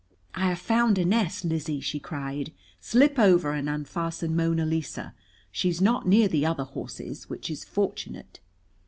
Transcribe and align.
"I 0.33 0.47
have 0.49 0.57
found 0.57 0.97
a 0.97 1.05
nest, 1.05 1.45
Lizzie," 1.45 1.79
she 1.79 1.99
cried. 1.99 2.51
"Slip 2.79 3.19
over 3.19 3.51
and 3.51 3.69
unfasten 3.69 4.35
Mona 4.35 4.65
Lisa. 4.65 5.13
She's 5.51 5.79
not 5.79 6.07
near 6.07 6.27
the 6.27 6.43
other 6.43 6.63
horses, 6.63 7.29
which 7.29 7.51
is 7.51 7.63
fortunate." 7.63 8.39